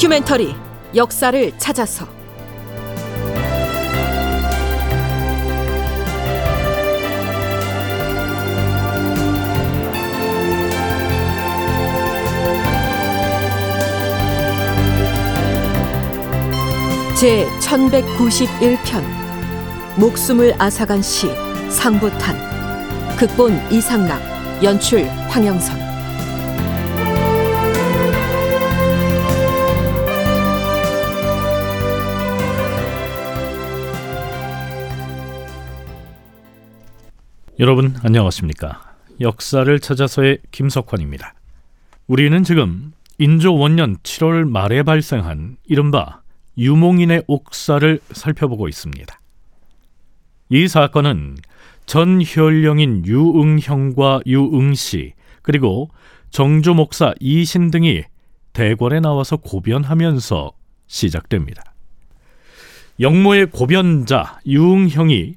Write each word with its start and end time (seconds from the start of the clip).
다큐멘터리 0.00 0.54
역사를 0.94 1.58
찾아서. 1.58 2.06
제 17.14 17.46
1191편 17.60 19.04
목숨을 19.98 20.54
앗아간 20.58 21.02
시 21.02 21.28
상부탄 21.68 23.16
극본 23.18 23.70
이상락 23.70 24.18
연출 24.62 25.04
황영선 25.28 25.89
여러분 37.60 37.94
안녕하십니까? 38.02 38.80
역사를 39.20 39.78
찾아서의 39.80 40.38
김석환입니다. 40.50 41.34
우리는 42.06 42.42
지금 42.42 42.94
인조 43.18 43.54
원년 43.54 43.98
7월 43.98 44.48
말에 44.48 44.82
발생한 44.82 45.58
이른바 45.66 46.22
유몽인의 46.56 47.24
옥사를 47.26 48.00
살펴보고 48.12 48.66
있습니다. 48.66 49.20
이 50.48 50.68
사건은 50.68 51.36
전 51.84 52.22
현령인 52.22 53.04
유응형과 53.04 54.20
유응씨 54.24 55.12
그리고 55.42 55.90
정조 56.30 56.72
목사 56.72 57.12
이신 57.20 57.70
등이 57.70 58.04
대궐에 58.54 59.00
나와서 59.00 59.36
고변하면서 59.36 60.52
시작됩니다. 60.86 61.62
영모의 63.00 63.50
고변자 63.50 64.40
유응형이 64.46 65.34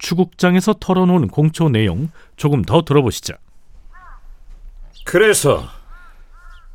추국장에서 0.00 0.74
털어놓은 0.80 1.28
공초 1.28 1.68
내용 1.68 2.10
조금 2.36 2.62
더 2.62 2.82
들어보시죠. 2.82 3.34
그래서 5.04 5.68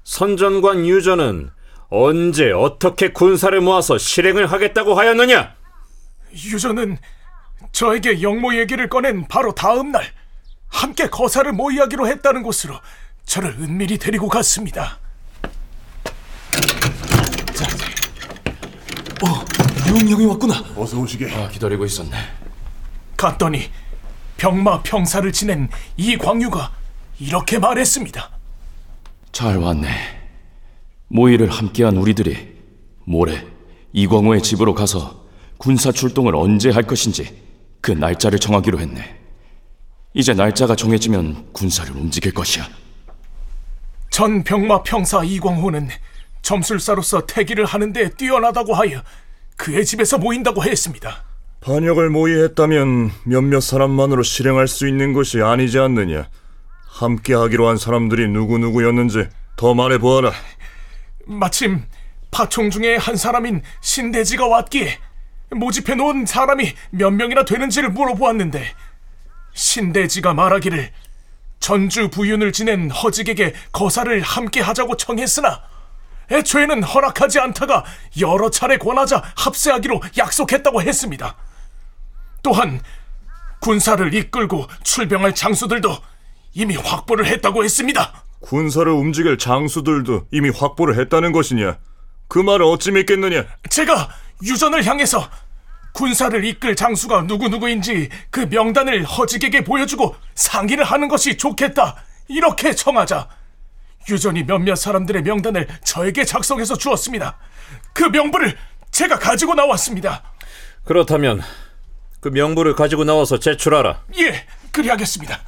선전관 0.03 0.85
유전은 0.85 1.49
언제 1.89 2.51
어떻게 2.51 3.09
군사를 3.11 3.59
모아서 3.61 3.97
실행을 3.97 4.51
하겠다고 4.51 4.93
하였느냐? 4.93 5.53
유전은 6.33 6.97
저에게 7.71 8.21
영모 8.21 8.55
얘기를 8.55 8.87
꺼낸 8.89 9.27
바로 9.27 9.53
다음 9.53 9.91
날 9.91 10.05
함께 10.67 11.09
거사를 11.09 11.51
모의하기로 11.51 12.07
했다는 12.07 12.43
곳으로 12.43 12.75
저를 13.25 13.51
은밀히 13.59 13.97
데리고 13.97 14.27
갔습니다. 14.27 14.99
어, 19.23 19.45
유웅형이 19.87 20.25
왔구나. 20.25 20.63
어서 20.75 20.99
오시게. 20.99 21.33
아, 21.33 21.47
기다리고 21.49 21.85
있었네. 21.85 22.44
갔더니 23.17 23.69
병마 24.37 24.83
평사를 24.83 25.31
지낸 25.31 25.69
이광유가 25.97 26.71
이렇게 27.19 27.59
말했습니다. 27.59 28.29
잘 29.31 29.57
왔네. 29.57 29.89
모의를 31.07 31.49
함께한 31.49 31.97
우리들이 31.97 32.55
모레 33.05 33.45
이광호의 33.93 34.41
집으로 34.41 34.73
가서 34.73 35.25
군사 35.57 35.91
출동을 35.91 36.35
언제 36.35 36.69
할 36.69 36.83
것인지 36.83 37.41
그 37.81 37.91
날짜를 37.91 38.39
정하기로 38.39 38.79
했네. 38.79 39.19
이제 40.13 40.33
날짜가 40.33 40.75
정해지면 40.75 41.53
군사를 41.53 41.91
움직일 41.95 42.33
것이야. 42.33 42.67
전 44.09 44.43
병마 44.43 44.83
평사 44.83 45.23
이광호는 45.23 45.89
점술사로서 46.41 47.25
태기를 47.25 47.65
하는 47.65 47.91
데 47.91 48.09
뛰어나다고 48.09 48.73
하여 48.73 49.01
그의 49.57 49.85
집에서 49.85 50.17
모인다고 50.17 50.63
했습니다. 50.63 51.23
반역을 51.65 52.11
모의했다면 52.11 53.11
몇몇 53.23 53.59
사람만으로 53.59 54.21
실행할 54.21 54.67
수 54.67 54.87
있는 54.87 55.13
것이 55.13 55.41
아니지 55.41 55.79
않느냐. 55.79 56.29
함께 56.85 57.33
하기로 57.33 57.67
한 57.67 57.77
사람들이 57.77 58.27
누구누구였는지 58.27 59.27
더 59.55 59.73
말해보아라. 59.73 60.31
마침 61.25 61.83
파총 62.29 62.69
중에 62.69 62.97
한 62.97 63.15
사람인 63.15 63.63
신대지가 63.81 64.45
왔기에 64.45 64.99
모집해 65.55 65.95
놓은 65.95 66.27
사람이 66.27 66.71
몇 66.91 67.09
명이나 67.09 67.45
되는지를 67.45 67.89
물어보았는데 67.89 68.63
신대지가 69.55 70.35
말하기를 70.35 70.91
전주 71.59 72.09
부윤을 72.11 72.51
지낸 72.51 72.91
허직에게 72.91 73.55
거사를 73.71 74.21
함께 74.21 74.61
하자고 74.61 74.97
청했으나 74.97 75.63
애초에는 76.31 76.83
허락하지 76.83 77.39
않다가 77.39 77.85
여러 78.19 78.51
차례 78.51 78.77
권하자 78.77 79.23
합세하기로 79.35 80.01
약속했다고 80.15 80.83
했습니다. 80.83 81.35
또한 82.45 82.79
군사를 83.59 84.13
이끌고 84.13 84.67
출병할 84.83 85.33
장수들도 85.33 85.97
이미 86.53 86.75
확보를 86.75 87.25
했다고 87.25 87.63
했습니다. 87.63 88.23
군사를 88.39 88.89
움직일 88.91 89.39
장수들도 89.39 90.27
이미 90.29 90.51
확보를 90.51 90.99
했다는 90.99 91.31
것이냐? 91.31 91.79
그 92.27 92.37
말을 92.37 92.63
어찌 92.65 92.91
믿겠느냐? 92.91 93.45
제가 93.71 94.09
유전을 94.43 94.85
향해서 94.85 95.27
군사를 95.93 96.45
이끌 96.45 96.75
장수가 96.75 97.23
누구누구인지 97.23 98.09
그 98.29 98.41
명단을 98.41 99.05
허직에게 99.05 99.63
보여주고 99.63 100.15
상의를 100.35 100.83
하는 100.83 101.07
것이 101.07 101.37
좋겠다. 101.37 101.95
이렇게 102.27 102.75
청하자 102.75 103.27
유전이 104.07 104.43
몇몇 104.43 104.75
사람들의 104.75 105.23
명단을 105.23 105.67
저에게 105.83 106.25
작성해서 106.25 106.77
주었습니다. 106.77 107.39
그 107.93 108.03
명부를 108.03 108.55
제가 108.91 109.17
가지고 109.17 109.55
나왔습니다. 109.55 110.21
그렇다면 110.83 111.41
그 112.25 112.29
명부를 112.29 112.73
가지고 112.73 113.03
나와서 113.03 113.37
제출하라. 113.37 114.01
예, 114.17 114.47
그리하겠습니다. 114.71 115.39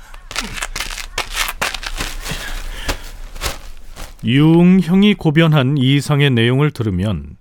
유응형이 4.24 5.16
고변한 5.16 5.80
이상의 5.80 6.30
내용을 6.30 6.70
들으면 6.70 7.38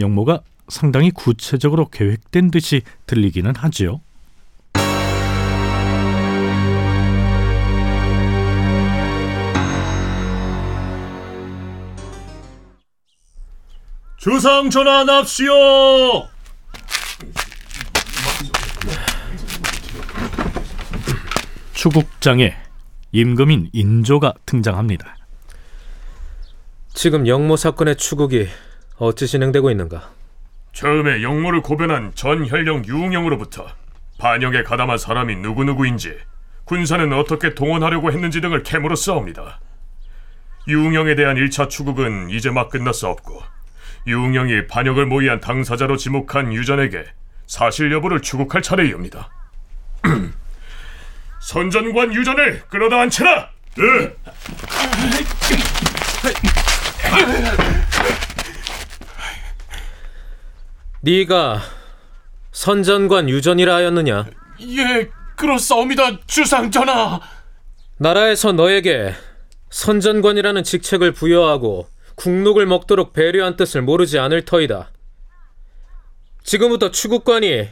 영모가 0.00 0.40
상당히 0.66 1.12
구체적으로 1.12 1.86
계획된 1.86 2.50
듯이 2.50 2.82
들리기는 3.06 3.54
하지요. 3.54 4.00
주상 14.18 14.68
전환합시오. 14.68 16.33
추국장에 21.84 22.56
임금인 23.12 23.68
인조가 23.74 24.32
등장합니다. 24.46 25.18
지금 26.94 27.28
영모 27.28 27.58
사건의 27.58 27.96
추국이 27.96 28.48
어찌 28.96 29.26
진행되고 29.26 29.70
있는가? 29.70 30.10
처음에 30.72 31.22
영모를 31.22 31.60
고변한 31.60 32.12
전현령 32.14 32.86
유웅영으로부터 32.86 33.66
반역에 34.16 34.62
가담한 34.62 34.96
사람이 34.96 35.36
누구누구인지 35.36 36.16
군사는 36.64 37.12
어떻게 37.12 37.54
동원하려고 37.54 38.10
했는지 38.12 38.40
등을 38.40 38.62
캐물어 38.62 38.96
싸웁니다. 38.96 39.60
유웅영에 40.66 41.16
대한 41.16 41.36
1차 41.36 41.68
추국은 41.68 42.30
이제 42.30 42.50
막 42.50 42.70
끝났사옵고 42.70 43.42
유웅영이 44.06 44.68
반역을 44.68 45.04
모의한 45.04 45.40
당사자로 45.40 45.98
지목한 45.98 46.54
유전에게 46.54 47.04
사실 47.46 47.92
여부를 47.92 48.22
추국할 48.22 48.62
차례이옵니다. 48.62 49.28
선전관 51.44 52.14
유전을 52.14 52.62
끌어다 52.70 53.02
앉혀라! 53.02 53.50
네! 53.76 54.16
네가 61.02 61.60
선전관 62.50 63.28
유전이라 63.28 63.74
하였느냐? 63.74 64.24
예, 64.62 65.10
그렇사옵니다, 65.36 66.18
주상 66.26 66.70
전하. 66.70 67.20
나라에서 67.98 68.52
너에게 68.52 69.12
선전관이라는 69.68 70.64
직책을 70.64 71.12
부여하고 71.12 71.88
국록을 72.14 72.64
먹도록 72.64 73.12
배려한 73.12 73.56
뜻을 73.56 73.82
모르지 73.82 74.18
않을 74.18 74.46
터이다. 74.46 74.90
지금부터 76.42 76.90
추국관이 76.90 77.68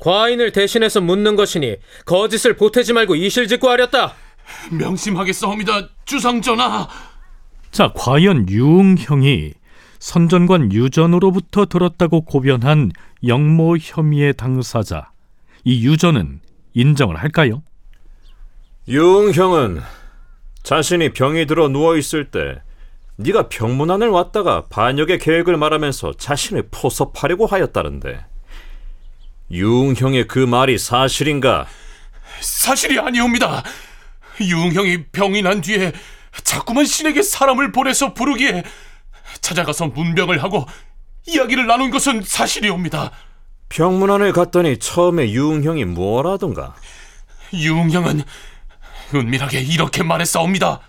과인을 0.00 0.52
대신해서 0.52 1.00
묻는 1.00 1.36
것이니 1.36 1.76
거짓을 2.04 2.56
보태지 2.56 2.92
말고 2.92 3.16
이실직고 3.16 3.68
하렸다. 3.68 4.14
명심하겠사옵니다, 4.70 5.88
주상전하. 6.04 6.88
자, 7.70 7.92
과연 7.94 8.48
유응형이 8.48 9.52
선전관 9.98 10.72
유전으로부터 10.72 11.66
들었다고 11.66 12.22
고변한 12.22 12.92
영모 13.26 13.76
혐의의 13.78 14.34
당사자 14.34 15.10
이 15.64 15.84
유전은 15.86 16.40
인정을 16.74 17.16
할까요? 17.16 17.62
유응형은 18.86 19.80
자신이 20.62 21.12
병이 21.12 21.46
들어 21.46 21.68
누워 21.68 21.96
있을 21.96 22.30
때 22.30 22.62
네가 23.16 23.48
병문안을 23.48 24.08
왔다가 24.08 24.66
반역의 24.70 25.18
계획을 25.18 25.56
말하면서 25.56 26.12
자신을 26.14 26.68
포섭하려고 26.70 27.46
하였다는데 27.46 28.24
유웅형의 29.50 30.28
그 30.28 30.38
말이 30.38 30.78
사실인가? 30.78 31.66
사실이 32.40 32.98
아니옵니다. 32.98 33.62
유흥형이 34.40 35.06
병이 35.06 35.42
난 35.42 35.60
뒤에 35.60 35.92
자꾸만 36.44 36.84
신에게 36.84 37.22
사람을 37.22 37.72
보내서 37.72 38.14
부르기에 38.14 38.62
찾아가서 39.40 39.88
문병을 39.88 40.42
하고 40.42 40.66
이야기를 41.26 41.66
나눈 41.66 41.90
것은 41.90 42.22
사실이옵니다. 42.22 43.10
병문안을 43.68 44.32
갔더니 44.32 44.78
처음에 44.78 45.30
유웅형이 45.30 45.84
뭐라던가? 45.86 46.74
유흥형은 47.52 48.22
은밀하게 49.14 49.60
이렇게 49.60 50.02
말했사옵니다. 50.02 50.80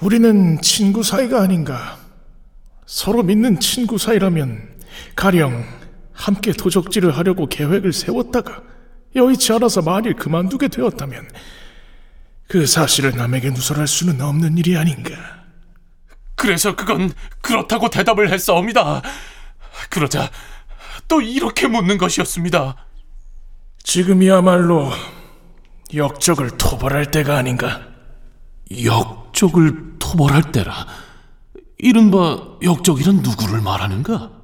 우리는 0.00 0.60
친구 0.62 1.02
사이가 1.02 1.42
아닌가. 1.42 1.98
서로 2.86 3.22
믿는 3.22 3.60
친구 3.60 3.98
사이라면 3.98 4.80
가령 5.14 5.79
함께 6.20 6.52
도적질을 6.52 7.16
하려고 7.16 7.46
계획을 7.46 7.92
세웠다가 7.92 8.62
여의치 9.16 9.52
않아서 9.54 9.80
만일 9.80 10.14
그만두게 10.14 10.68
되었다면 10.68 11.28
그 12.46 12.66
사실을 12.66 13.16
남에게 13.16 13.50
누설할 13.50 13.86
수는 13.86 14.20
없는 14.20 14.58
일이 14.58 14.76
아닌가. 14.76 15.12
그래서 16.34 16.76
그건 16.76 17.12
그렇다고 17.40 17.88
대답을 17.88 18.30
했사옵니다. 18.30 19.02
그러자 19.88 20.30
또 21.08 21.20
이렇게 21.22 21.66
묻는 21.66 21.96
것이었습니다. 21.96 22.76
지금이야말로 23.82 24.90
역적을 25.94 26.58
토벌할 26.58 27.10
때가 27.10 27.36
아닌가? 27.36 27.82
역적을 28.84 29.98
토벌할 29.98 30.52
때라? 30.52 30.86
이른바 31.78 32.58
역적이란 32.62 33.16
누구를 33.16 33.62
말하는가? 33.62 34.39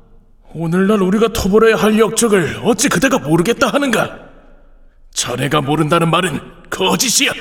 오늘날 0.58 1.03
우리가 1.03 1.35
토벌해야 1.35 1.76
할 1.76 1.99
역적을 1.99 2.62
어찌 2.64 2.88
그대가 2.88 3.19
모르겠다 3.19 3.69
하는가? 3.69 4.20
자네가 5.12 5.61
모른다는 5.61 6.11
말은 6.11 6.41
거짓이야. 6.70 7.32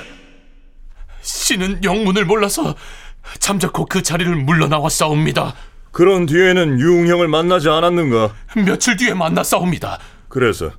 신은 1.22 1.86
영문을 1.86 2.26
몰라서 2.26 2.76
잠자코 3.40 3.86
그 3.86 4.04
자리를 4.04 4.36
물러나왔사옵니다. 4.36 5.56
그런 5.92 6.26
뒤에는 6.26 6.78
유웅형을 6.78 7.30
만나지 7.30 7.70
않았는가? 7.70 8.36
며칠 8.66 8.98
뒤에 8.98 9.14
만났사옵니다. 9.14 9.98
그래서 10.28 10.72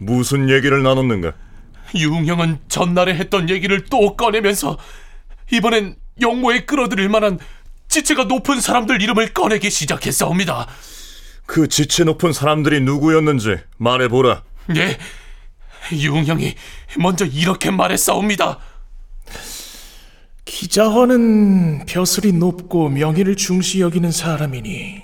무슨 0.00 0.48
얘기를 0.48 0.84
나눴는가? 0.84 1.32
유흥형은 1.96 2.60
전날에 2.68 3.14
했던 3.14 3.50
얘기를 3.50 3.84
또 3.86 4.14
꺼내면서 4.16 4.78
이번엔 5.50 5.96
영모에 6.20 6.66
끌어들일 6.66 7.08
만한 7.08 7.40
지체가 7.88 8.24
높은 8.24 8.60
사람들 8.60 9.02
이름을 9.02 9.34
꺼내기 9.34 9.70
시작했사옵니다. 9.70 10.68
그 11.50 11.66
지체 11.66 12.04
높은 12.04 12.32
사람들이 12.32 12.80
누구였는지 12.82 13.56
말해보라. 13.76 14.44
예, 14.76 14.96
유흥형이 15.92 16.54
먼저 16.98 17.24
이렇게 17.26 17.72
말했사옵니다. 17.72 18.60
기자헌은 20.44 21.86
벼슬이 21.86 22.30
높고 22.30 22.88
명예를 22.90 23.34
중시 23.34 23.80
여기는 23.80 24.12
사람이니 24.12 25.02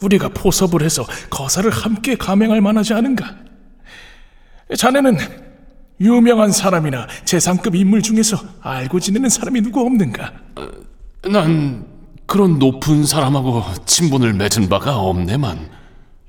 우리가 0.00 0.30
포섭을 0.30 0.82
해서 0.82 1.06
거사를 1.30 1.70
함께 1.70 2.16
감행할 2.16 2.60
만하지 2.60 2.94
않은가? 2.94 3.36
자네는 4.76 5.16
유명한 6.00 6.50
사람이나 6.50 7.06
재상급 7.24 7.76
인물 7.76 8.02
중에서 8.02 8.36
알고 8.62 8.98
지내는 8.98 9.28
사람이 9.28 9.60
누구 9.60 9.86
없는가? 9.86 10.32
난 11.22 11.97
그런 12.28 12.58
높은 12.58 13.06
사람하고 13.06 13.64
친분을 13.86 14.34
맺은 14.34 14.68
바가 14.68 14.98
없네만. 14.98 15.70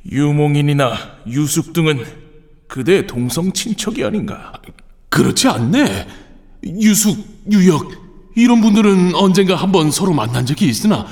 유몽인이나 0.09 0.93
유숙 1.27 1.73
등은 1.73 2.05
그대 2.69 3.05
동성 3.05 3.51
친척이 3.51 4.05
아닌가? 4.05 4.53
그렇지 5.09 5.49
않네. 5.49 6.07
유숙, 6.63 7.17
유역 7.51 7.91
이런 8.37 8.61
분들은 8.61 9.13
언젠가 9.13 9.55
한번 9.55 9.91
서로 9.91 10.13
만난 10.13 10.45
적이 10.45 10.69
있으나 10.69 11.05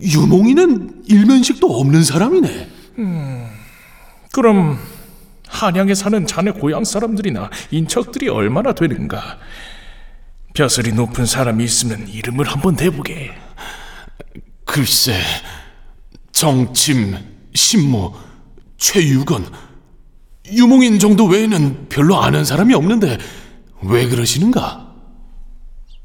유몽이는 0.00 1.04
일면식도 1.06 1.66
없는 1.78 2.02
사람이네. 2.02 2.68
그럼 4.32 4.78
한양에 5.46 5.94
사는 5.94 6.26
자네 6.26 6.52
고향 6.52 6.84
사람들이나 6.84 7.50
인척들이 7.70 8.30
얼마나 8.30 8.72
되는가? 8.72 9.38
벼슬이 10.54 10.92
높은 10.92 11.26
사람이 11.26 11.62
있으면 11.62 12.08
이름을 12.08 12.46
한번 12.46 12.76
대보게. 12.76 13.44
글쎄, 14.64 15.14
정침, 16.32 17.16
신모, 17.54 18.14
최유건, 18.76 19.46
유몽인 20.52 20.98
정도 20.98 21.26
외에는 21.26 21.88
별로 21.88 22.20
아는 22.22 22.44
사람이 22.44 22.74
없는데 22.74 23.18
왜 23.82 24.08
그러시는가? 24.08 24.94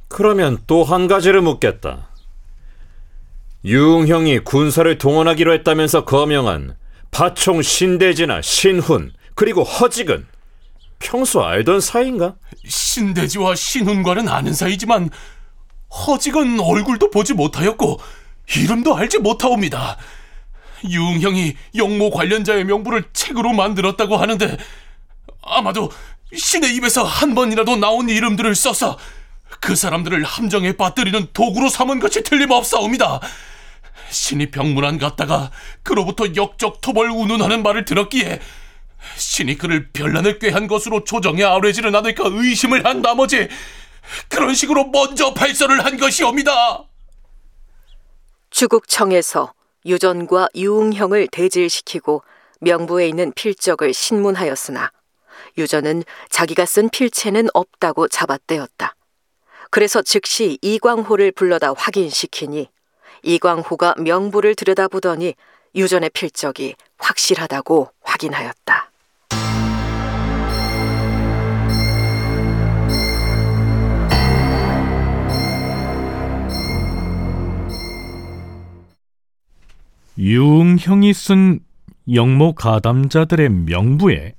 그러면 0.08 0.58
또 0.68 0.84
한 0.84 1.08
가지를 1.08 1.42
묻겠다. 1.42 2.10
유웅형이 3.64 4.40
군사를 4.40 4.98
동원하기로 4.98 5.54
했다면서 5.54 6.06
거명한 6.06 6.76
파총 7.12 7.62
신대지나 7.62 8.42
신훈 8.42 9.12
그리고 9.36 9.64
허직은 9.64 10.26
평소 11.00 11.44
알던 11.44 11.82
사이인가? 11.82 12.36
신대지와 12.66 13.56
신훈과는 13.56 14.28
아는 14.28 14.54
사이지만 14.54 15.10
허직은 15.92 16.60
얼굴도 16.60 17.12
보지 17.12 17.34
못하였고 17.34 18.00
이름도 18.56 18.96
알지 18.96 19.20
못하옵니다. 19.20 19.98
유흥형이 20.84 21.56
영모 21.76 22.10
관련자의 22.10 22.66
명부를 22.66 23.04
책으로 23.14 23.54
만들었다고 23.54 24.18
하는데 24.18 24.58
아마도 25.42 25.92
신의 26.34 26.76
입에서 26.76 27.04
한 27.04 27.36
번이라도 27.36 27.76
나온 27.78 28.10
이름들을 28.10 28.56
써서 28.56 28.98
그 29.60 29.76
사람들을 29.76 30.24
함정에 30.24 30.74
빠뜨리는 30.74 31.28
도구로 31.34 31.70
삼은 31.70 32.00
것이 32.00 32.24
틀림없사옵니다. 32.24 33.20
신이 34.10 34.52
병문안 34.52 34.98
갔다가 34.98 35.52
그로부터 35.84 36.26
역적 36.36 36.82
토벌 36.82 37.10
운운하는 37.12 37.64
말을 37.64 37.86
들었기에 37.86 38.40
신이 39.16 39.58
그를 39.58 39.90
별난을 39.92 40.40
꾀한 40.40 40.68
것으로 40.68 41.04
조정에 41.04 41.44
아뢰지는 41.44 41.96
않을까 41.96 42.24
의심을 42.28 42.86
한 42.86 43.02
나머지 43.02 43.48
그런 44.30 44.54
식으로 44.54 44.86
먼저 44.86 45.34
발설을 45.34 45.84
한 45.84 45.98
것이옵니다. 45.98 46.86
주국청에서 48.50 49.54
유전과 49.86 50.50
유웅형을 50.56 51.28
대질시키고 51.28 52.24
명부에 52.60 53.08
있는 53.08 53.32
필적을 53.34 53.94
신문하였으나 53.94 54.92
유전은 55.58 56.04
자기가 56.30 56.66
쓴 56.66 56.90
필체는 56.90 57.48
없다고 57.54 58.08
잡아떼었다. 58.08 58.96
그래서 59.70 60.02
즉시 60.02 60.58
이광호를 60.62 61.32
불러다 61.32 61.74
확인시키니 61.76 62.70
이광호가 63.24 63.96
명부를 63.98 64.56
들여다보더니 64.56 65.34
유전의 65.76 66.10
필적이 66.12 66.76
확실하다고 66.98 67.90
확인하였다. 68.02 68.91
유응형이 80.18 81.14
쓴 81.14 81.60
영모 82.12 82.54
가담자들의 82.54 83.50
명부에 83.50 84.34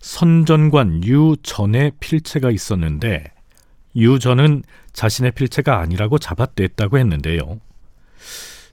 선전관 0.00 1.04
유전의 1.04 1.92
필체가 2.00 2.50
있었는데 2.50 3.24
유전은 3.96 4.62
자신의 4.92 5.32
필체가 5.32 5.78
아니라고 5.78 6.18
잡아냈다고 6.18 6.98
했는데요. 6.98 7.60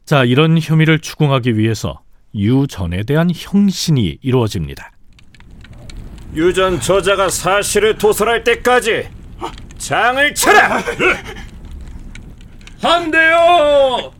자, 0.05 0.23
이런 0.23 0.59
혐의를 0.61 0.99
추궁하기 0.99 1.57
위해서 1.57 2.01
유전에 2.33 3.03
대한 3.03 3.29
형신이 3.33 4.19
이루어집니다. 4.21 4.91
유전 6.35 6.79
저자가 6.79 7.29
사실을 7.29 7.97
도설할 7.97 8.43
때까지 8.43 9.07
장을 9.77 10.35
쳐라! 10.35 10.83
한 12.81 13.09
대요! 13.11 14.11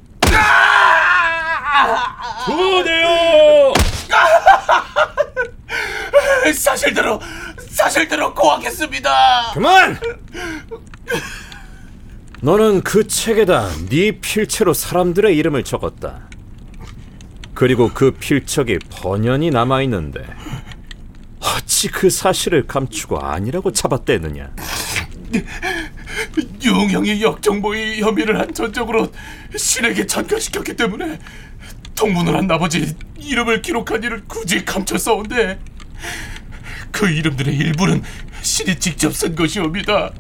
두 2.46 2.84
대요! 2.84 3.74
사실대로 6.54 7.20
사실대로 7.70 8.34
고하겠습니다. 8.34 9.52
그만! 9.54 10.00
너는 12.42 12.82
그 12.82 13.08
책에다 13.08 13.70
네 13.90 14.12
필체로 14.12 14.74
사람들의 14.74 15.36
이름을 15.36 15.64
적었다. 15.64 16.30
그리고 17.54 17.90
그 17.94 18.12
필적이 18.12 18.80
번연히 18.92 19.50
남아 19.50 19.82
있는데 19.84 20.26
어찌 21.40 21.90
그 21.90 22.10
사실을 22.10 22.68
감추고 22.68 23.20
아니라고 23.20 23.72
잡아떼느냐? 23.72 24.52
유흥형이 26.64 27.22
역정보의 27.22 28.02
혐의를 28.02 28.40
한 28.40 28.54
전적으로 28.54 29.12
신에게 29.56 30.06
전가시켰기 30.06 30.76
때문에 30.76 31.20
통문을 31.96 32.36
한 32.36 32.48
나머지 32.48 32.96
이름을 33.18 33.62
기록한 33.62 34.04
일을 34.04 34.24
굳이 34.28 34.64
감춰 34.64 34.98
써온데 34.98 35.60
그 36.92 37.10
이름들의 37.10 37.56
일부는 37.56 38.04
신이 38.42 38.80
직접 38.80 39.14
쓴 39.14 39.36
것이옵니다. 39.36 40.12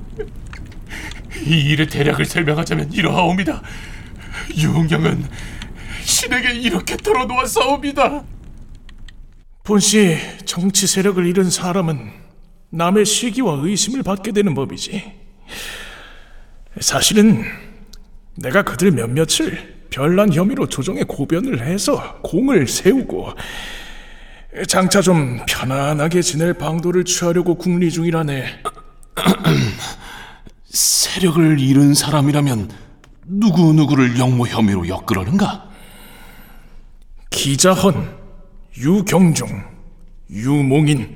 이 1.46 1.60
일의 1.72 1.88
대략을 1.88 2.26
설명하자면 2.26 2.94
이러하옵니다. 2.94 3.62
유흥형은 4.58 5.26
신에게 6.04 6.54
이렇게 6.56 6.98
털어놓았사옵니다. 6.98 8.24
본시 9.64 10.18
정치 10.46 10.88
세력을 10.88 11.26
잃은 11.26 11.50
사람은 11.50 12.12
남의 12.70 13.06
시기와 13.06 13.60
의심을 13.62 14.04
받게 14.04 14.32
되는 14.32 14.54
법이지. 14.54 15.14
사실은 16.80 17.44
내가 18.36 18.64
그들 18.64 18.92
몇몇을 18.92 19.75
별난 19.90 20.34
혐의로 20.34 20.68
조정에 20.68 21.04
고변을 21.04 21.66
해서 21.66 22.20
공을 22.22 22.68
세우고 22.68 23.34
장차 24.68 25.02
좀 25.02 25.40
편안하게 25.48 26.22
지낼 26.22 26.54
방도를 26.54 27.04
취하려고 27.04 27.56
궁리 27.56 27.92
중이라네. 27.92 28.46
세력을 30.66 31.60
잃은 31.60 31.94
사람이라면 31.94 32.70
누구 33.26 33.74
누구를 33.74 34.18
영모 34.20 34.48
혐의로 34.48 34.88
엮으려는가? 34.88 35.70
기자헌, 37.30 38.16
유경중, 38.78 39.48
유몽인, 40.30 41.16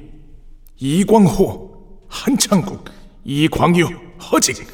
이광호, 0.77 2.05
한창국, 2.07 2.85
이광유, 3.23 3.87
허직. 4.31 4.67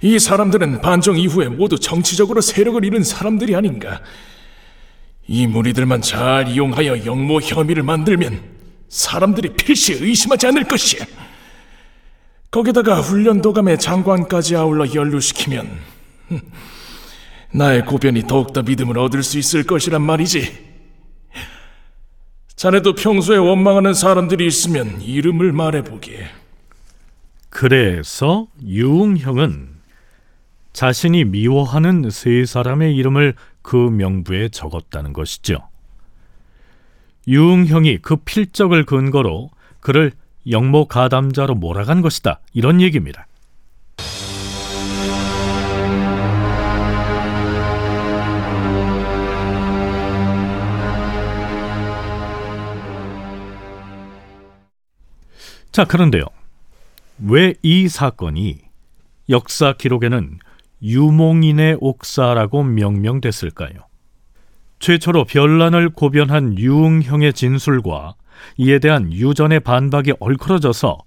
이 0.00 0.18
사람들은 0.18 0.80
반정 0.80 1.18
이후에 1.18 1.48
모두 1.48 1.78
정치적으로 1.78 2.40
세력을 2.40 2.82
잃은 2.84 3.04
사람들이 3.04 3.54
아닌가. 3.54 4.00
이 5.26 5.46
무리들만 5.46 6.02
잘 6.02 6.48
이용하여 6.48 7.04
영모 7.04 7.40
혐의를 7.40 7.82
만들면 7.82 8.42
사람들이 8.88 9.54
필시 9.54 9.94
의심하지 9.94 10.48
않을 10.48 10.64
것이야. 10.64 11.04
거기다가 12.50 13.00
훈련도감의 13.00 13.78
장관까지 13.78 14.56
아울러 14.56 14.92
연루시키면 14.92 15.70
흠, 16.28 16.40
나의 17.52 17.86
고변이 17.86 18.26
더욱더 18.26 18.62
믿음을 18.62 18.98
얻을 18.98 19.22
수 19.22 19.38
있을 19.38 19.64
것이란 19.64 20.02
말이지. 20.02 20.72
자네도 22.56 22.94
평소에 22.94 23.38
원망하는 23.38 23.94
사람들이 23.94 24.46
있으면 24.46 25.00
이름을 25.00 25.52
말해보게. 25.52 26.26
그래서 27.48 28.46
유흥형은 28.62 29.71
자신이 30.72 31.24
미워하는 31.24 32.10
세 32.10 32.44
사람의 32.44 32.96
이름을 32.96 33.34
그 33.62 33.76
명부에 33.76 34.48
적었다는 34.48 35.12
것이죠. 35.12 35.68
유흥형이 37.28 37.98
그 37.98 38.16
필적을 38.16 38.84
근거로 38.84 39.50
그를 39.80 40.12
영모 40.50 40.86
가담자로 40.86 41.54
몰아간 41.54 42.00
것이다. 42.00 42.40
이런 42.52 42.80
얘기입니다. 42.80 43.26
자, 55.70 55.84
그런데요. 55.84 56.24
왜 57.24 57.54
이 57.62 57.88
사건이 57.88 58.60
역사 59.30 59.72
기록에는 59.72 60.38
유몽인의 60.82 61.78
옥사라고 61.80 62.64
명명됐을까요? 62.64 63.86
최초로 64.80 65.24
별난을 65.24 65.90
고변한 65.90 66.58
유흥형의 66.58 67.34
진술과 67.34 68.14
이에 68.56 68.80
대한 68.80 69.12
유전의 69.12 69.60
반박이 69.60 70.14
얽혀져서 70.18 70.98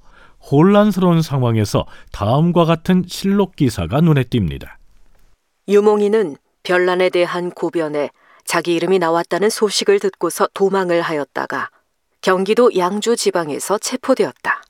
혼란스러운 0.50 1.22
상황에서 1.22 1.86
다음과 2.12 2.66
같은 2.66 3.04
실록 3.08 3.56
기사가 3.56 4.00
눈에 4.00 4.24
띕니다. 4.24 4.70
유몽이는 5.68 6.38
별난에 6.64 7.10
대한 7.10 7.52
고변에 7.52 8.12
자기 8.46 8.76
이름이 8.76 9.00
나왔다는 9.00 9.50
소식을 9.50 10.00
듣고서 10.00 10.48
도망을 10.54 11.02
하였다가 11.02 11.70
경기도 12.22 12.72
양주 12.78 13.18
지방에서 13.18 13.80
체포되었다. 13.80 14.62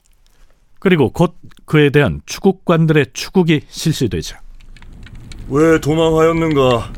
그리고 0.80 1.12
곧 1.12 1.36
그에 1.66 1.90
대한 1.90 2.22
추국관들의 2.26 3.08
추국이 3.14 3.62
실시되죠. 3.68 4.38
왜 5.48 5.80
도망하였는가? 5.80 6.92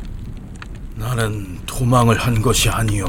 나는 0.96 1.60
도망을 1.66 2.18
한 2.18 2.42
것이 2.42 2.70
아니요. 2.70 3.06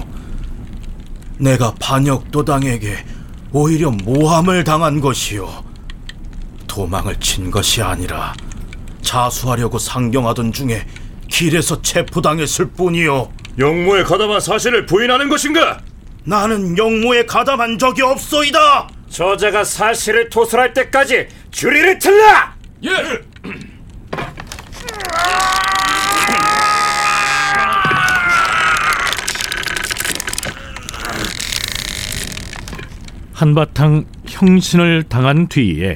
내가 1.39 1.73
반역도당에게 1.81 3.05
오히려 3.53 3.91
모함을 3.91 4.65
당한 4.65 5.01
것이요. 5.01 5.65
도망을 6.67 7.19
친 7.21 7.51
것이 7.51 7.81
아니라 7.83 8.35
자수하려고 9.01 9.79
상경하던 9.79 10.53
중에 10.53 10.87
길에서 11.29 11.81
체포당했을 11.83 12.71
뿐이요. 12.71 13.31
영모에 13.59 14.03
가담한 14.03 14.41
사실을 14.41 14.87
부인하는 14.87 15.29
것인가? 15.29 15.81
나는 16.25 16.77
영모에 16.77 17.27
가담한 17.27 17.79
적이 17.79 18.03
없소이다. 18.03 18.89
저자가 19.09 19.65
사실을 19.65 20.29
토설할 20.29 20.75
때까지 20.75 21.29
주리를 21.51 21.99
틀라! 21.99 22.55
예! 22.85 22.91
한바탕 33.39 34.05
형신을 34.27 35.05
당한 35.05 35.47
뒤에 35.47 35.95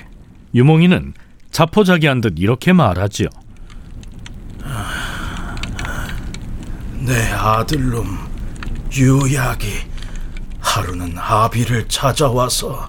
유몽이는 0.54 1.12
자포자기한 1.50 2.20
듯 2.20 2.34
이렇게 2.36 2.72
말하지요. 2.72 3.26
내 7.00 7.32
아들놈 7.32 8.06
유약이 8.96 9.66
하루는 10.60 11.18
아비를 11.18 11.88
찾아와서 11.88 12.88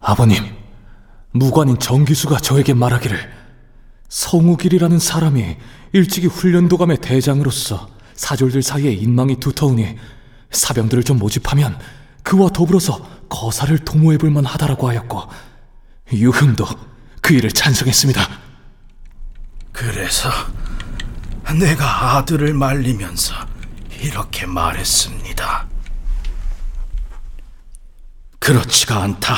아버님, 0.00 0.42
무관인 1.32 1.78
정기수가 1.78 2.38
저에게 2.38 2.72
말하기를 2.72 3.18
성우길이라는 4.08 4.98
사람이 4.98 5.56
일찍이 5.92 6.26
훈련도감의 6.26 7.02
대장으로서 7.02 7.86
사졸들 8.14 8.62
사이에 8.62 8.92
인망이 8.92 9.38
두터우니 9.40 9.96
사병들을 10.50 11.04
좀 11.04 11.18
모집하면 11.18 11.78
그와 12.24 12.48
더불어서 12.48 12.98
거사를 13.28 13.78
도모해 13.78 14.18
볼 14.18 14.30
만하다라고 14.30 14.88
하였고 14.88 15.22
유흥도 16.12 16.66
그 17.20 17.34
일을 17.34 17.50
찬성했습니다. 17.50 18.20
그래서 19.72 20.30
내가 21.58 22.16
아들을 22.16 22.54
말리면서 22.54 23.34
이렇게 24.00 24.46
말했습니다. 24.46 25.68
그렇지가 28.38 29.02
않다. 29.02 29.34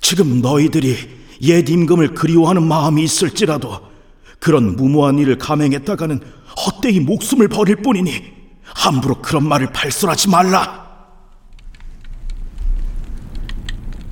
지금 0.00 0.40
너희들이 0.40 1.18
옛 1.42 1.68
임금을 1.68 2.14
그리워하는 2.14 2.66
마음이 2.66 3.02
있을지라도 3.04 3.88
그런 4.40 4.76
무모한 4.76 5.18
일을 5.18 5.38
감행했다가는 5.38 6.20
헛되이 6.66 7.00
목숨을 7.00 7.48
버릴 7.48 7.76
뿐이니 7.76 8.32
함부로 8.62 9.20
그런 9.20 9.48
말을 9.48 9.72
발설하지 9.72 10.28
말라. 10.28 10.87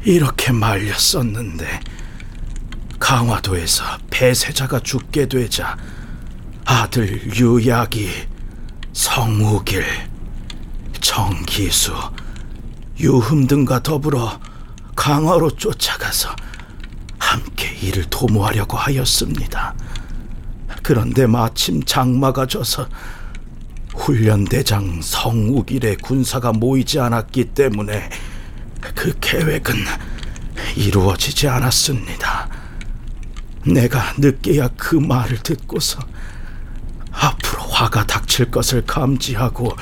이렇게 0.06 0.52
말렸었는데 0.52 1.80
강화도에서 3.00 3.82
폐세자가 4.08 4.78
죽게 4.78 5.26
되자 5.26 5.76
아들 6.64 7.34
유약이 7.36 8.08
성우길, 8.92 9.84
정기수, 11.00 11.92
유흠 13.00 13.48
등과 13.48 13.82
더불어 13.82 14.40
강화로 14.94 15.50
쫓아가서 15.50 16.34
함께 17.18 17.76
이를 17.82 18.04
도모하려고 18.04 18.76
하였습니다. 18.76 19.74
그런데 20.84 21.26
마침 21.26 21.82
장마가 21.82 22.46
져서 22.46 22.88
훈련대장 23.96 25.00
성우길의 25.02 25.96
군사가 25.96 26.52
모이지 26.52 27.00
않았기 27.00 27.46
때문에 27.46 28.08
그 29.06 29.16
계획은 29.20 29.76
이루어지지 30.74 31.46
않았습니다. 31.46 32.48
내가 33.64 34.12
늦게야 34.18 34.70
그 34.76 34.96
말을 34.96 35.38
듣고서 35.44 36.00
앞으로 37.12 37.62
화가 37.62 38.04
닥칠 38.04 38.50
것을 38.50 38.84
감지하고 38.84 39.76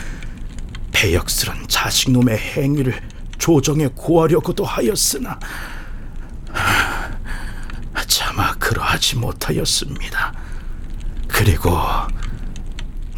배역스런 0.92 1.68
자식놈의 1.68 2.36
행위를 2.36 3.00
조정에 3.38 3.88
고하려고도 3.94 4.62
하였으나 4.62 5.38
차마 8.06 8.54
그러하지 8.56 9.16
못하였습니다. 9.16 10.34
그리고 11.28 11.78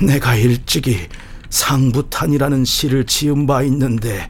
내가 0.01 0.37
일찍이 0.37 1.09
상부탄이라는 1.51 2.65
시를 2.65 3.07
지은 3.07 3.49
바 3.49 3.63
있는데 3.63 4.29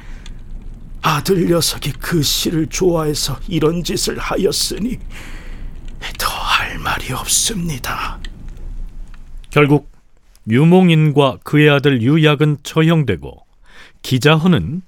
아들 1.06 1.46
녀석이 1.46 1.92
그 2.00 2.20
시를 2.22 2.66
좋아해서 2.66 3.38
이런 3.48 3.84
짓을 3.84 4.18
하였으니 4.18 4.98
더 6.18 6.26
할 6.56 6.78
말이 6.78 7.12
없습니다. 7.12 8.18
결국 9.50 9.88
유몽인과 10.48 11.38
그의 11.44 11.68
아들 11.70 12.00
유약은 12.02 12.58
처형되고 12.62 13.36
기자헌은 14.02 14.82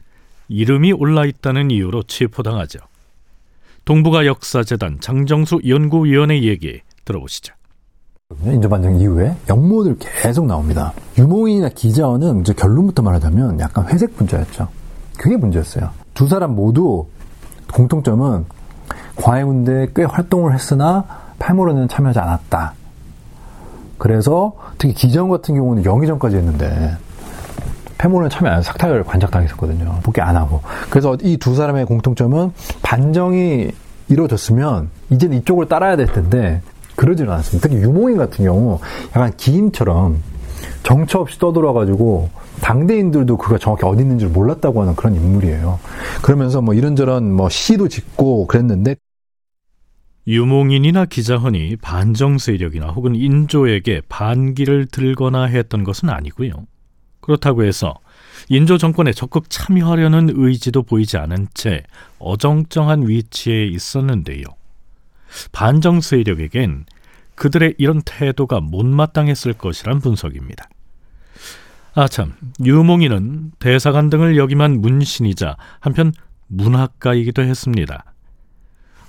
이름이 0.49 0.93
올라 0.93 1.25
있다는 1.27 1.71
이유로 1.71 2.05
체포당하죠. 2.05 2.79
동북아 3.85 4.25
역사재단 4.27 4.99
장정수 5.01 5.61
연구위원의 5.67 6.45
얘기 6.45 6.81
들어보시죠. 7.05 7.55
인조반정 8.45 8.99
이후에 9.01 9.37
영모들 9.49 9.99
계속 9.99 10.47
나옵니다. 10.47 10.93
유몽인이나 11.19 11.69
기자원은 11.71 12.41
이제 12.41 12.53
결론부터 12.55 13.03
말하자면 13.03 13.61
약간 13.61 13.87
회색 13.89 14.17
분자였죠. 14.17 14.69
그게 15.19 15.37
문제였어요. 15.37 15.91
두 16.19 16.27
사람 16.27 16.57
모두 16.57 17.07
공통점은 17.73 18.45
과해군대에 19.15 19.91
꽤 19.95 20.03
활동을 20.03 20.53
했으나 20.53 21.05
팔모로는 21.39 21.87
참여하지 21.87 22.19
않았다. 22.19 22.73
그래서 23.99 24.53
특히 24.79 24.95
기자원 24.95 25.31
같은 25.31 25.55
경우는 25.55 25.85
영의전까지 25.85 26.39
했는데 26.39 26.97
패모는 27.99 28.31
참여 28.31 28.51
안 28.51 28.63
삭탈 28.63 29.05
관작당했었거든요. 29.05 30.01
복귀 30.03 30.21
안 30.21 30.37
하고. 30.37 30.61
그래서 30.91 31.17
이 31.23 31.37
두 31.37 31.55
사람의 31.55 31.85
공통점은 31.87 32.53
반정이 32.83 33.71
이루어졌으면 34.09 34.91
이제는 35.11 35.39
이쪽을 35.39 35.69
따라야 35.69 35.95
될 35.95 36.09
텐데 36.09 36.63
그러지는 36.97 37.33
않습니다. 37.35 37.69
특히 37.69 37.81
유몽인 37.81 38.17
같은 38.17 38.45
경우 38.45 38.81
약간 39.15 39.33
기임처럼 39.37 40.21
정처 40.83 41.21
없이 41.21 41.39
떠돌아가지고 41.39 42.31
당대인들도 42.61 43.37
그가 43.37 43.59
정확히 43.59 43.85
어디 43.85 44.03
있는지 44.03 44.25
를 44.25 44.33
몰랐다고 44.33 44.83
하는 44.83 44.97
그런 44.97 45.15
인물이에요. 45.15 45.79
그러면서 46.23 46.61
뭐 46.61 46.75
이런저런 46.75 47.33
뭐 47.33 47.49
시도 47.49 47.89
짓고 47.89 48.47
그랬는데 48.47 48.97
유몽인이나 50.27 51.07
기자헌이 51.07 51.77
반정 51.77 52.39
세력이나 52.39 52.89
혹은 52.89 53.15
인조에게 53.15 54.03
반기를 54.09 54.87
들거나 54.87 55.45
했던 55.45 55.85
것은 55.85 56.11
아니고요. 56.11 56.53
그렇다고 57.21 57.65
해서 57.65 57.95
인조 58.49 58.79
정권에 58.79 59.13
적극 59.13 59.51
참여하려는 59.51 60.31
의지도 60.35 60.83
보이지 60.83 61.17
않은 61.17 61.49
채 61.55 61.83
어정쩡한 62.19 63.09
위치에 63.09 63.67
있었는데요. 63.67 64.45
반정 65.53 66.01
세력에겐 66.01 66.85
그들의 67.39 67.77
이런 67.79 68.03
태도가 68.03 68.61
못마땅했을 68.61 69.55
것이란 69.55 70.01
분석입니다. 70.01 70.69
아참, 71.95 72.35
유몽인은 72.63 73.53
대사관 73.59 74.11
등을 74.11 74.37
역임한 74.37 74.81
문신이자 74.81 75.57
한편 75.81 76.13
문학가이기도 76.49 77.43
했습니다. 77.43 78.05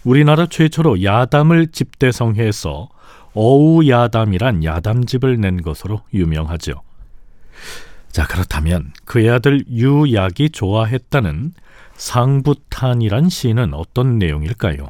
우리나라 0.03 0.45
최초로 0.45 1.03
야담을 1.03 1.67
집대성해서 1.67 2.89
어우야담이란 3.33 4.63
야담집을 4.63 5.39
낸 5.39 5.61
것으로 5.61 6.01
유명하죠. 6.13 6.81
자, 8.11 8.25
그렇다면 8.25 8.91
그의 9.05 9.29
아들 9.29 9.63
유약이 9.69 10.49
좋아했다는 10.49 11.53
상부탄이란 11.95 13.29
시는 13.29 13.73
어떤 13.73 14.17
내용일까요? 14.17 14.89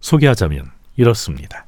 소개하자면 0.00 0.70
이렇습니다. 0.96 1.66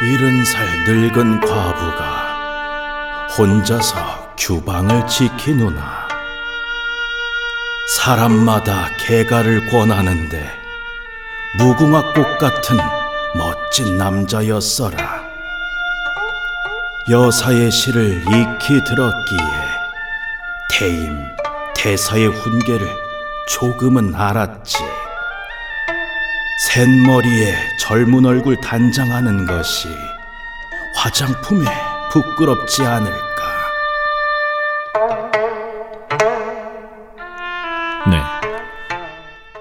일흔 0.00 0.44
살 0.44 0.64
늙은 0.86 1.40
과부가 1.40 3.26
혼자서 3.36 4.36
규방을 4.38 5.08
지키누나 5.08 6.06
사람마다 7.96 8.90
개가를 9.00 9.66
권하는데 9.66 10.48
무궁화꽃 11.58 12.38
같은 12.38 12.76
멋진 13.34 13.98
남자였어라. 13.98 15.26
여사의 17.10 17.72
시를 17.72 18.22
익히 18.22 18.84
들었기에 18.84 19.38
대임, 20.70 21.24
대사의 21.74 22.28
훈계를 22.28 22.86
조금은 23.48 24.14
알았지. 24.14 25.07
샌머리에 26.58 27.54
젊은 27.78 28.26
얼굴 28.26 28.56
단장하는 28.60 29.46
것이 29.46 29.86
화장품에 30.92 31.64
부끄럽지 32.10 32.82
않을까. 32.82 33.18
네. 38.10 38.18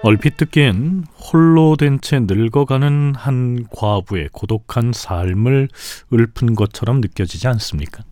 얼핏 0.01 0.37
듣기엔 0.37 1.05
홀로 1.15 1.75
된 1.75 1.99
채 2.01 2.19
늙어가는 2.19 3.13
한 3.15 3.67
과부의 3.69 4.29
고독한 4.31 4.91
삶을 4.91 5.69
읊은 6.11 6.55
것처럼 6.55 7.01
느껴지지 7.01 7.47
않습니까? 7.47 8.03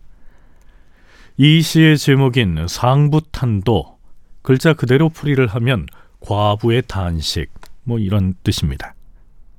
이 1.38 1.63
시의 1.63 1.98
제목인 1.98 2.67
상부탄도 2.67 3.98
글자 4.43 4.74
그대로 4.74 5.10
풀이를 5.10 5.48
하면 5.48 5.88
과부의 6.19 6.84
단식 6.88 7.50
뭐 7.86 8.00
이런 8.00 8.36
뜻입니다. 8.43 8.93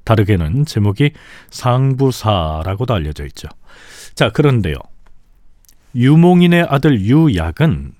다르게는 0.04 0.66
제목이 0.66 1.12
상부사라고도 1.50 2.94
알려져 2.94 3.24
있죠. 3.26 3.48
자, 4.14 4.30
그런데요. 4.30 4.76
유몽인의 5.94 6.66
아들 6.68 7.00
유약은 7.00 7.94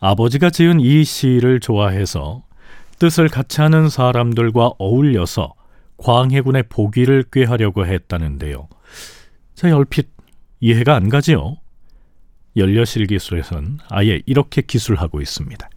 아버지가 0.00 0.50
지은 0.50 0.80
이 0.80 1.04
시를 1.04 1.60
좋아해서 1.60 2.42
뜻을 2.98 3.28
같이 3.28 3.60
하는 3.60 3.88
사람들과 3.88 4.72
어울려서 4.78 5.54
광해군의 5.98 6.64
보기를 6.68 7.24
꾀하려고 7.30 7.86
했다는데요. 7.86 8.68
자, 9.54 9.76
얼핏 9.76 10.08
이해가 10.60 10.94
안 10.94 11.08
가지요? 11.08 11.56
연려실 12.56 13.06
기술에선 13.06 13.78
아예 13.88 14.22
이렇게 14.26 14.62
기술하고 14.62 15.20
있습니다. 15.20 15.68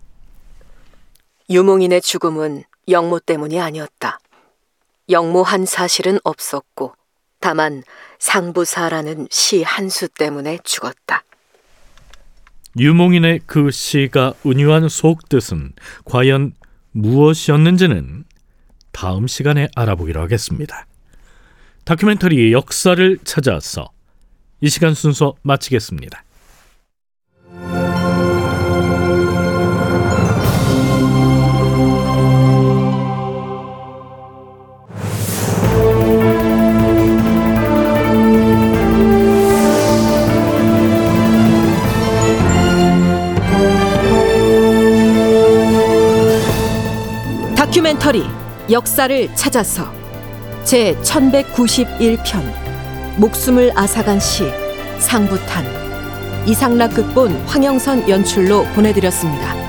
유몽인의 1.50 2.02
죽음은 2.02 2.64
영모 2.88 3.20
때문이 3.20 3.60
아니었다. 3.60 4.20
영모한 5.10 5.66
사실은 5.66 6.20
없었고, 6.24 6.96
다만 7.40 7.84
상부사라는 8.20 9.28
시 9.30 9.64
한 9.64 9.90
수 9.90 10.08
때문에 10.08 10.60
죽었다. 10.64 11.24
유몽인의 12.78 13.42
그 13.46 13.70
시가 13.70 14.34
은유한 14.46 14.88
속뜻은 14.90 15.74
과연 16.06 16.54
무엇이었는지는 16.92 18.24
다음 18.92 19.28
시간에 19.28 19.68
알아보기로 19.76 20.22
하겠습니다. 20.22 20.86
다큐멘터리 21.86 22.52
역사를 22.54 23.18
찾아서 23.24 23.92
이 24.62 24.70
시간 24.70 24.94
순서 24.94 25.36
마치겠습니다. 25.42 26.24
다큐멘터리 47.74 48.24
역사를 48.70 49.36
찾아서 49.36 49.92
제 50.64 50.96
1191편 50.98 53.18
목숨을 53.18 53.72
앗아간 53.76 54.20
시 54.20 54.44
상부탄 55.00 55.66
이상락 56.46 56.94
극본 56.94 57.32
황영선 57.48 58.08
연출로 58.08 58.66
보내드렸습니다. 58.76 59.63